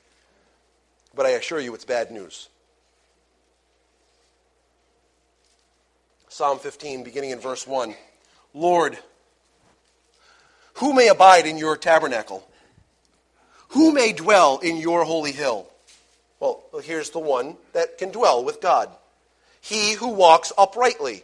[1.13, 2.47] But I assure you it's bad news.
[6.31, 7.95] Psalm 15, beginning in verse 1.
[8.53, 8.99] Lord,
[10.75, 12.47] who may abide in your tabernacle?
[13.69, 15.67] Who may dwell in your holy hill?
[16.39, 18.89] Well, here's the one that can dwell with God
[19.59, 21.23] he who walks uprightly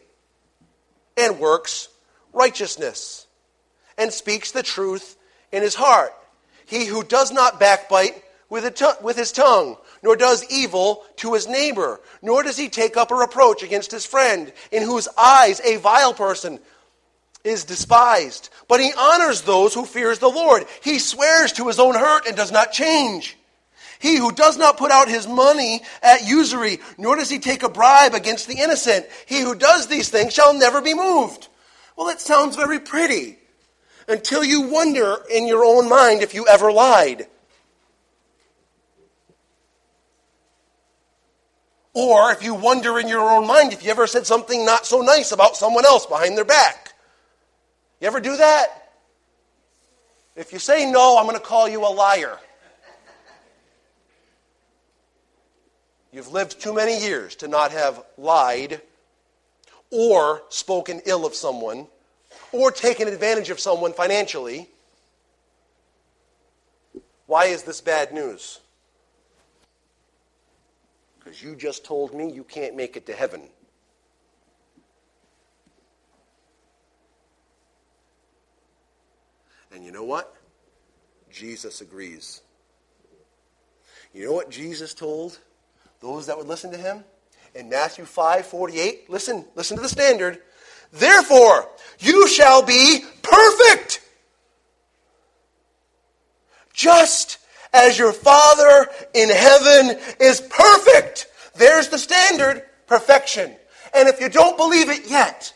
[1.16, 1.88] and works
[2.34, 3.28] righteousness
[3.98, 5.16] and speaks the truth
[5.52, 6.14] in his heart.
[6.66, 12.44] He who does not backbite with, his tongue, nor does evil to his neighbor, nor
[12.44, 16.60] does he take up a reproach against his friend, in whose eyes a vile person
[17.44, 18.52] is despised.
[18.68, 20.66] But he honors those who fears the Lord.
[20.84, 23.36] He swears to his own hurt and does not change.
[23.98, 27.70] He who does not put out his money at usury, nor does he take a
[27.70, 29.08] bribe against the innocent.
[29.26, 31.48] He who does these things shall never be moved.
[31.98, 33.40] Well, that sounds very pretty
[34.08, 37.26] until you wonder in your own mind if you ever lied.
[41.96, 45.00] Or if you wonder in your own mind if you ever said something not so
[45.00, 46.94] nice about someone else behind their back.
[48.02, 48.92] You ever do that?
[50.36, 52.38] If you say no, I'm going to call you a liar.
[56.12, 58.82] You've lived too many years to not have lied
[59.90, 61.88] or spoken ill of someone
[62.52, 64.68] or taken advantage of someone financially.
[67.26, 68.60] Why is this bad news?
[71.26, 73.42] Because you just told me you can't make it to heaven.
[79.74, 80.36] And you know what?
[81.32, 82.42] Jesus agrees.
[84.14, 85.40] You know what Jesus told
[86.00, 87.04] those that would listen to him?
[87.56, 90.38] In Matthew 5 48, listen, listen to the standard.
[90.94, 91.68] Therefore,
[92.00, 94.02] you shall be perfect.
[96.72, 97.40] Just
[97.76, 101.28] as your Father in heaven is perfect.
[101.56, 103.54] There's the standard perfection.
[103.94, 105.54] And if you don't believe it yet,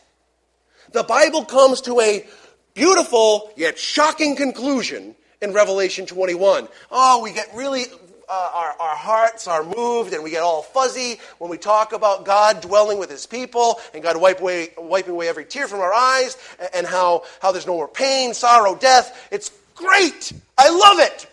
[0.91, 2.27] the Bible comes to a
[2.73, 6.67] beautiful yet shocking conclusion in Revelation 21.
[6.91, 7.83] Oh, we get really,
[8.27, 12.25] uh, our, our hearts are moved and we get all fuzzy when we talk about
[12.25, 15.93] God dwelling with his people and God wipe away, wiping away every tear from our
[15.93, 19.27] eyes and, and how, how there's no more pain, sorrow, death.
[19.31, 20.33] It's great.
[20.57, 21.27] I love it.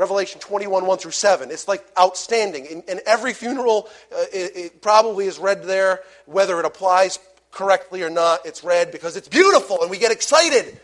[0.00, 1.50] Revelation 21, 1 through 7.
[1.50, 2.64] It's like outstanding.
[2.64, 7.18] In, in every funeral, uh, it, it, probably is read there, whether it applies
[7.50, 10.80] correctly or not, it's read because it's beautiful and we get excited.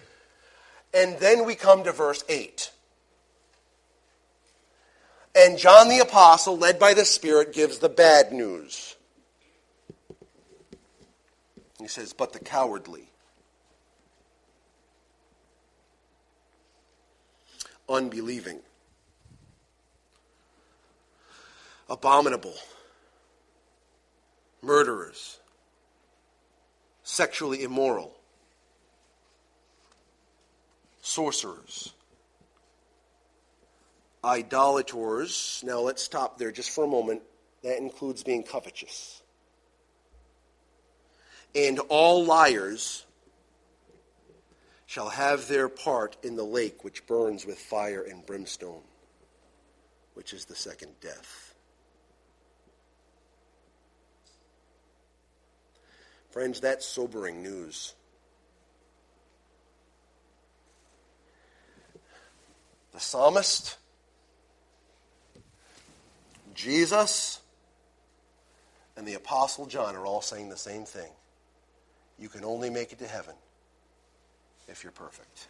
[0.92, 2.70] And then we come to verse 8.
[5.34, 8.96] And John the Apostle, led by the Spirit, gives the bad news.
[11.78, 13.08] He says, But the cowardly,
[17.88, 18.60] unbelieving,
[21.88, 22.54] abominable,
[24.62, 25.38] murderers,
[27.02, 28.12] sexually immoral,
[31.00, 31.92] sorcerers,
[34.24, 35.62] idolators.
[35.64, 37.22] Now let's stop there just for a moment.
[37.62, 39.22] That includes being covetous.
[41.54, 43.06] And all liars
[44.84, 48.82] shall have their part in the lake which burns with fire and brimstone,
[50.14, 51.45] which is the second death.
[56.36, 57.94] Friends, that's sobering news.
[62.92, 63.78] The psalmist,
[66.54, 67.40] Jesus,
[68.98, 71.10] and the Apostle John are all saying the same thing.
[72.18, 73.34] You can only make it to heaven
[74.68, 75.48] if you're perfect.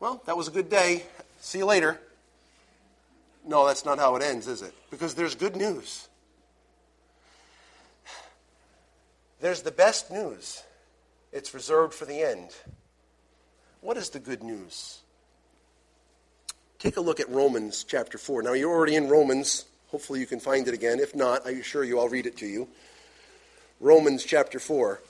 [0.00, 1.04] Well, that was a good day.
[1.40, 1.98] See you later.
[3.48, 4.74] No, that's not how it ends, is it?
[4.90, 6.06] Because there's good news.
[9.40, 10.62] There's the best news.
[11.32, 12.50] It's reserved for the end.
[13.80, 14.98] What is the good news?
[16.78, 18.42] Take a look at Romans chapter 4.
[18.42, 19.64] Now, you're already in Romans.
[19.86, 21.00] Hopefully, you can find it again.
[21.00, 22.68] If not, I assure you I'll read it to you.
[23.80, 25.00] Romans chapter 4.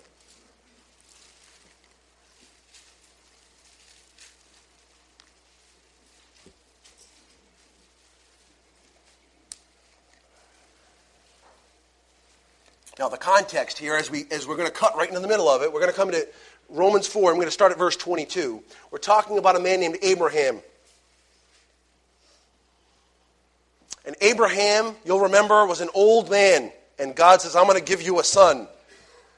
[12.99, 15.49] Now, the context here, as, we, as we're going to cut right into the middle
[15.49, 16.27] of it, we're going to come to
[16.69, 17.31] Romans 4.
[17.31, 18.61] I'm going to start at verse 22.
[18.91, 20.61] We're talking about a man named Abraham.
[24.05, 26.73] And Abraham, you'll remember, was an old man.
[26.99, 28.59] And God says, I'm going to give you a son.
[28.59, 28.69] And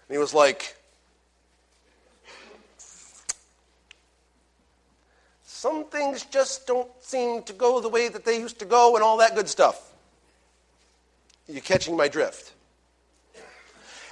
[0.09, 0.77] he was like,
[5.45, 9.05] Some things just don't seem to go the way that they used to go, and
[9.05, 9.93] all that good stuff.
[11.47, 12.55] You catching my drift?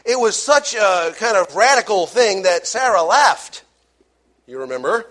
[0.08, 3.62] It was such a kind of radical thing that Sarah laughed.
[4.46, 5.04] You remember?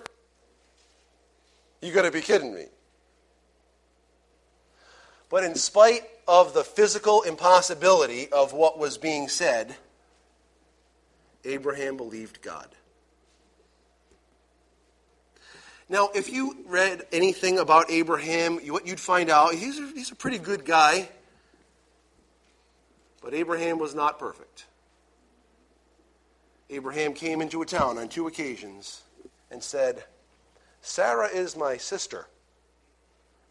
[1.83, 2.65] You got to be kidding me.
[5.29, 9.75] But in spite of the physical impossibility of what was being said,
[11.45, 12.67] Abraham believed God.
[15.89, 20.15] Now, if you read anything about Abraham, what you'd find out, he's a, he's a
[20.15, 21.07] pretty good guy.
[23.21, 24.65] But Abraham was not perfect.
[26.69, 29.01] Abraham came into a town on two occasions
[29.49, 30.03] and said,
[30.81, 32.27] Sarah is my sister.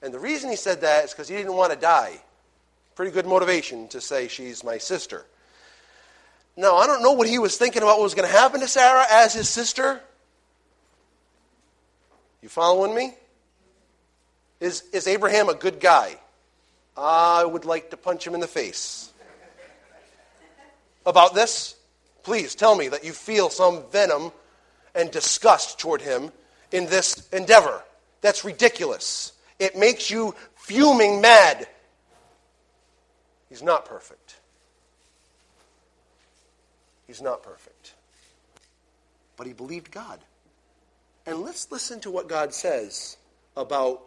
[0.03, 2.21] And the reason he said that is because he didn't want to die.
[2.95, 5.25] Pretty good motivation to say she's my sister.
[6.57, 8.69] Now, I don't know what he was thinking about what was going to happen to
[8.69, 10.01] Sarah as his sister.
[12.43, 13.15] You following me?
[14.61, 16.17] Is, is Abraham a good guy?
[16.97, 19.11] I would like to punch him in the face.
[21.05, 21.76] About this,
[22.27, 24.33] please tell me that you feel some venom
[24.97, 26.33] and disgust toward him
[26.73, 27.81] in this endeavor.
[28.21, 29.33] That's ridiculous.
[29.61, 31.69] It makes you fuming mad.
[33.49, 34.41] He's not perfect.
[37.07, 37.95] He's not perfect.
[39.37, 40.19] But he believed God.
[41.27, 43.17] And let's listen to what God says
[43.57, 44.03] about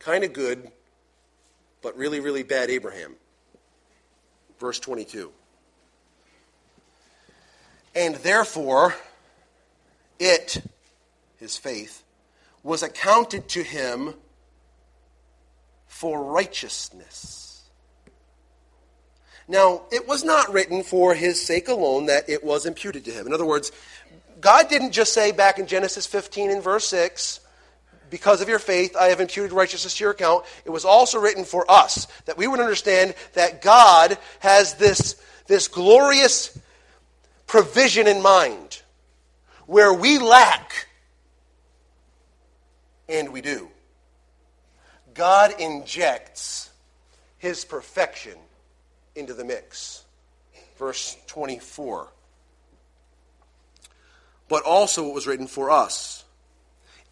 [0.00, 0.72] kind of good,
[1.82, 3.14] but really, really bad Abraham.
[4.58, 5.30] Verse 22.
[7.96, 8.94] And therefore,
[10.18, 10.62] it,
[11.38, 12.04] his faith,
[12.62, 14.14] was accounted to him
[15.86, 17.62] for righteousness.
[19.48, 23.26] Now, it was not written for his sake alone that it was imputed to him.
[23.26, 23.72] In other words,
[24.42, 27.40] God didn't just say back in Genesis 15 and verse 6,
[28.10, 30.44] because of your faith, I have imputed righteousness to your account.
[30.66, 35.66] It was also written for us, that we would understand that God has this, this
[35.66, 36.56] glorious
[37.46, 38.82] provision in mind
[39.66, 40.86] where we lack,
[43.08, 43.68] and we do.
[45.14, 46.70] God injects
[47.38, 48.34] his perfection
[49.14, 50.04] into the mix.
[50.78, 52.08] Verse 24.
[54.48, 56.24] But also it was written for us.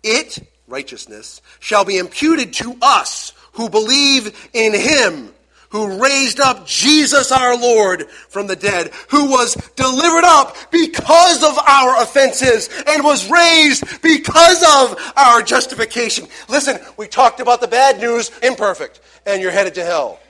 [0.03, 5.33] It, righteousness, shall be imputed to us who believe in him
[5.75, 11.59] who raised up Jesus our Lord from the dead, who was delivered up because of
[11.59, 16.29] our offenses and was raised because of our justification.
[16.49, 20.21] Listen, we talked about the bad news, imperfect, and you're headed to hell.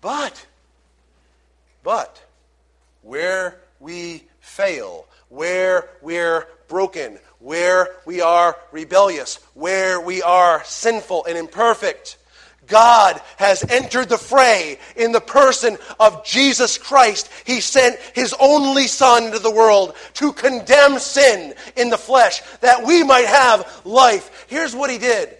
[0.00, 0.44] But,
[1.84, 2.20] but,
[3.02, 11.38] where we fail, where we're broken, where we are rebellious, where we are sinful and
[11.38, 12.18] imperfect,
[12.66, 17.30] God has entered the fray in the person of Jesus Christ.
[17.44, 22.84] He sent his only Son into the world to condemn sin in the flesh that
[22.84, 24.46] we might have life.
[24.48, 25.36] Here's what he did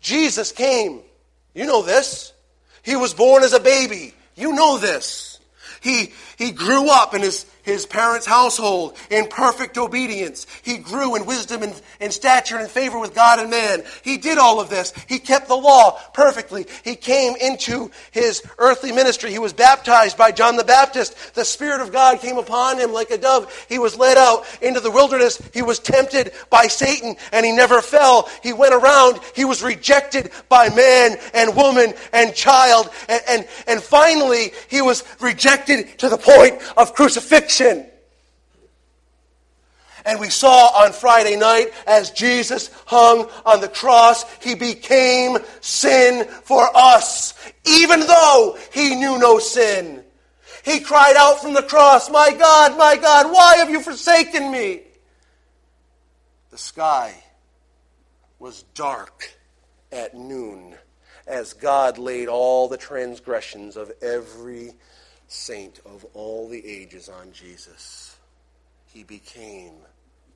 [0.00, 1.00] Jesus came.
[1.54, 2.32] You know this.
[2.82, 4.14] He was born as a baby.
[4.36, 5.40] You know this.
[5.80, 10.46] He, he grew up in his his parents' household in perfect obedience.
[10.62, 13.82] He grew in wisdom and, and stature and favor with God and man.
[14.02, 14.92] He did all of this.
[15.06, 16.66] He kept the law perfectly.
[16.82, 19.30] He came into his earthly ministry.
[19.30, 21.34] He was baptized by John the Baptist.
[21.34, 23.66] The Spirit of God came upon him like a dove.
[23.68, 25.40] He was led out into the wilderness.
[25.52, 28.30] He was tempted by Satan and he never fell.
[28.42, 29.20] He went around.
[29.34, 32.88] He was rejected by man and woman and child.
[33.08, 37.57] And, and, and finally, he was rejected to the point of crucifixion.
[37.60, 37.86] And
[40.20, 46.66] we saw on Friday night as Jesus hung on the cross, he became sin for
[46.74, 47.34] us,
[47.66, 50.02] even though he knew no sin.
[50.64, 54.82] He cried out from the cross, My God, my God, why have you forsaken me?
[56.50, 57.14] The sky
[58.38, 59.30] was dark
[59.92, 60.74] at noon
[61.26, 64.72] as God laid all the transgressions of every
[65.28, 68.16] saint of all the ages on Jesus.
[68.92, 69.74] He became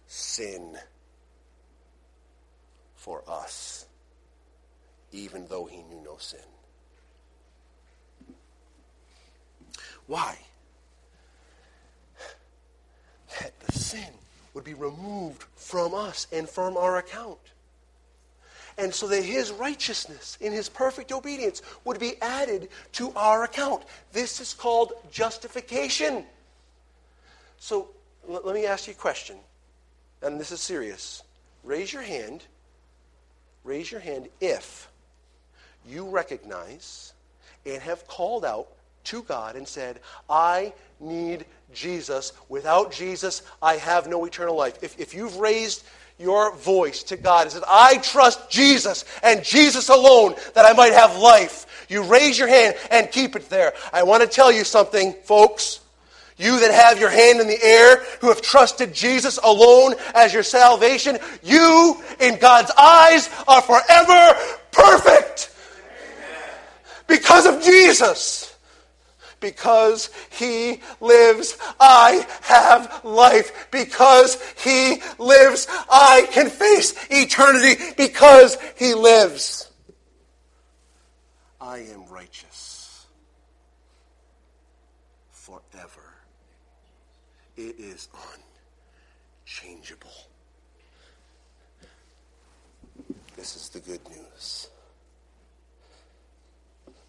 [0.06, 0.76] sin
[2.94, 3.86] for us,
[5.10, 6.40] even though he knew no sin.
[10.06, 10.36] Why?
[13.40, 14.12] That the sin
[14.52, 17.38] would be removed from us and from our account
[18.78, 23.82] and so that his righteousness in his perfect obedience would be added to our account.
[24.12, 26.24] This is called justification.
[27.58, 27.88] So
[28.28, 29.36] l- let me ask you a question,
[30.22, 31.22] and this is serious.
[31.64, 32.44] Raise your hand
[33.64, 34.88] Raise your hand if
[35.86, 37.12] you recognize
[37.64, 38.68] and have called out
[39.04, 42.32] to God and said, I need Jesus.
[42.48, 44.78] Without Jesus, I have no eternal life.
[44.82, 45.84] If, if you've raised
[46.22, 50.92] your voice to God and said, I trust Jesus and Jesus alone that I might
[50.92, 53.74] have life, you raise your hand and keep it there.
[53.92, 55.80] I want to tell you something, folks.
[56.38, 60.42] You that have your hand in the air, who have trusted Jesus alone as your
[60.42, 64.40] salvation, you, in God's eyes, are forever
[64.72, 65.54] perfect.
[67.06, 68.51] Because of Jesus.
[69.42, 73.68] Because he lives, I have life.
[73.70, 77.82] Because he lives, I can face eternity.
[77.98, 79.68] Because he lives,
[81.60, 83.06] I am righteous
[85.32, 86.14] forever.
[87.56, 88.08] It is
[89.44, 90.10] unchangeable.
[93.36, 94.68] This is the good news.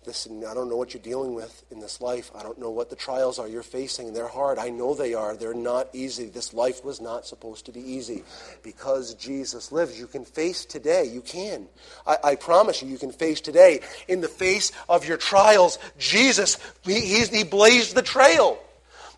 [0.05, 2.31] Listen, I don't know what you're dealing with in this life.
[2.35, 4.13] I don't know what the trials are you're facing.
[4.13, 4.57] They're hard.
[4.57, 5.35] I know they are.
[5.35, 6.25] They're not easy.
[6.25, 8.23] This life was not supposed to be easy.
[8.63, 11.05] Because Jesus lives, you can face today.
[11.05, 11.67] You can.
[12.05, 13.79] I, I promise you, you can face today.
[14.07, 18.59] In the face of your trials, Jesus, he, he blazed the trail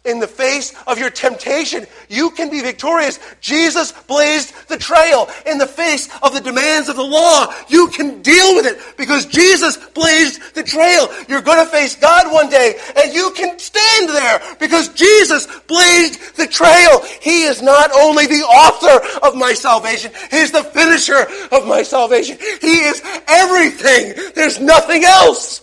[0.06, 3.20] in the face of your temptation, you can be victorious.
[3.42, 5.30] Jesus blazed the trail.
[5.46, 9.26] In the face of the demands of the law, you can deal with it because
[9.26, 11.10] Jesus blazed the trail.
[11.28, 16.36] You're going to face God one day and you can stand there because Jesus blazed
[16.36, 17.04] the trail.
[17.22, 22.38] He is not only the author of my salvation, He's the finisher of my salvation.
[22.62, 24.14] He is everything.
[24.36, 25.62] There's nothing else.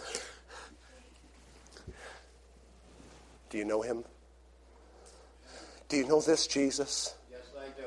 [3.50, 4.04] Do you know Him?
[5.92, 7.14] Do you know this, Jesus?
[7.30, 7.86] Yes, I do.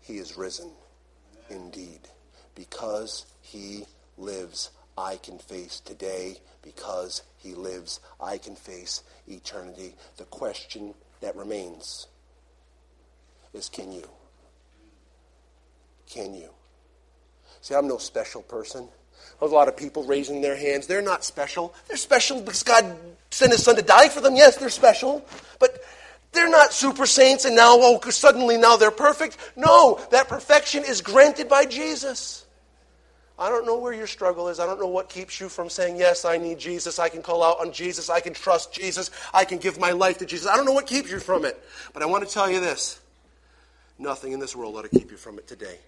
[0.00, 0.72] He is risen
[1.48, 2.00] indeed.
[2.56, 3.84] Because he
[4.18, 6.38] lives, I can face today.
[6.60, 9.94] Because he lives, I can face eternity.
[10.16, 12.08] The question that remains
[13.54, 14.08] is can you?
[16.10, 16.48] Can you?
[17.60, 18.88] See, I'm no special person.
[19.40, 20.86] A lot of people raising their hands.
[20.86, 21.74] They're not special.
[21.88, 22.96] They're special because God
[23.30, 24.36] sent his son to die for them.
[24.36, 25.26] Yes, they're special.
[25.58, 25.82] But
[26.32, 29.36] they're not super saints and now, oh, suddenly now they're perfect.
[29.56, 32.46] No, that perfection is granted by Jesus.
[33.38, 34.60] I don't know where your struggle is.
[34.60, 36.98] I don't know what keeps you from saying, Yes, I need Jesus.
[36.98, 38.08] I can call out on Jesus.
[38.08, 39.10] I can trust Jesus.
[39.34, 40.46] I can give my life to Jesus.
[40.46, 41.60] I don't know what keeps you from it.
[41.92, 43.00] But I want to tell you this
[43.98, 45.78] nothing in this world ought to keep you from it today.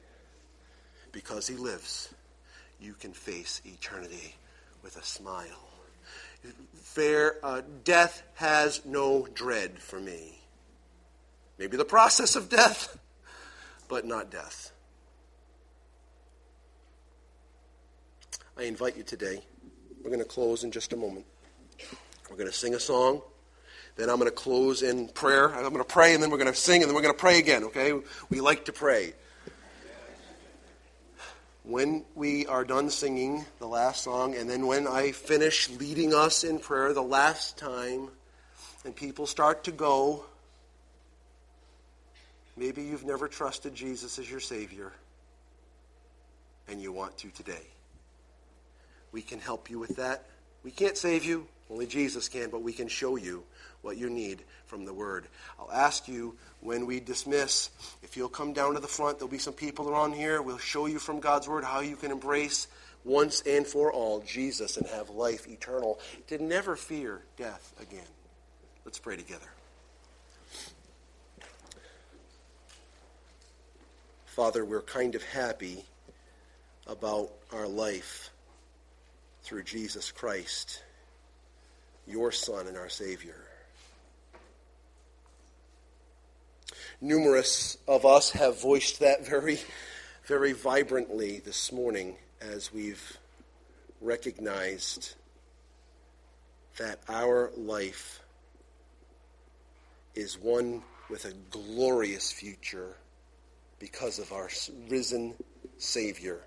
[1.12, 2.12] Because He lives,
[2.84, 4.34] you can face eternity
[4.82, 5.74] with a smile
[6.74, 10.38] fair, uh, death has no dread for me.
[11.58, 12.98] Maybe the process of death,
[13.88, 14.72] but not death.
[18.56, 19.42] I invite you today.
[20.02, 21.26] We're going to close in just a moment.
[22.30, 23.22] We're going to sing a song.
[23.96, 25.52] Then I'm going to close in prayer.
[25.54, 27.20] I'm going to pray, and then we're going to sing, and then we're going to
[27.20, 27.92] pray again, okay?
[28.28, 29.14] We like to pray
[31.64, 36.44] when we are done singing the last song, and then when I finish leading us
[36.44, 38.08] in prayer the last time,
[38.84, 40.24] and people start to go,
[42.56, 44.92] maybe you've never trusted Jesus as your Savior,
[46.68, 47.66] and you want to today.
[49.10, 50.26] We can help you with that.
[50.64, 53.42] We can't save you, only Jesus can, but we can show you
[53.84, 55.26] what you need from the Word.
[55.58, 57.70] I'll ask you when we dismiss,
[58.02, 60.42] if you'll come down to the front, there'll be some people around here.
[60.42, 62.66] We'll show you from God's Word how you can embrace
[63.04, 68.06] once and for all Jesus and have life eternal to never fear death again.
[68.84, 69.46] Let's pray together.
[74.26, 75.84] Father, we're kind of happy
[76.86, 78.30] about our life
[79.42, 80.82] through Jesus Christ,
[82.06, 83.43] your Son and our Savior.
[87.00, 89.60] Numerous of us have voiced that very,
[90.26, 93.18] very vibrantly this morning as we've
[94.00, 95.14] recognized
[96.78, 98.20] that our life
[100.14, 102.96] is one with a glorious future
[103.78, 104.48] because of our
[104.88, 105.34] risen
[105.78, 106.40] Savior.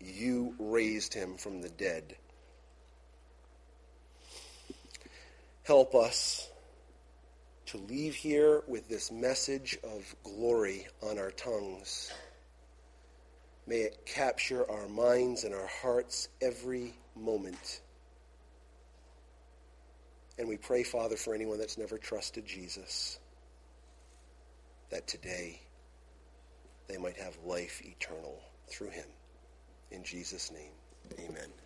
[0.00, 2.16] You raised him from the dead.
[5.64, 6.48] Help us
[7.68, 12.10] to leave here with this message of glory on our tongues.
[13.66, 17.82] May it capture our minds and our hearts every moment.
[20.38, 23.18] And we pray, Father, for anyone that's never trusted Jesus,
[24.88, 25.60] that today
[26.88, 29.06] they might have life eternal through him.
[29.90, 30.72] In Jesus' name,
[31.18, 31.50] amen.